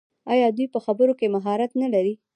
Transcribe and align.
آیا 0.33 0.47
دوی 0.57 0.67
په 0.73 0.79
خبرو 0.85 1.13
کې 1.19 1.33
مهارت 1.35 1.71
نلري؟ 1.81 2.13